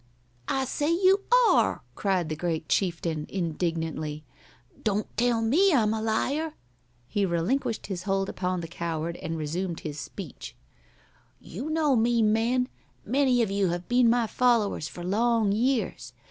[0.47, 4.23] "I say you are," cried the great chieftain, indignantly.
[4.83, 6.55] "Don't tell me I'm a liar."
[7.07, 10.55] He relinquished his hold upon the coward and resumed his speech.
[11.39, 12.67] "You know me, men.
[13.05, 16.13] Many of you have been my followers for long years.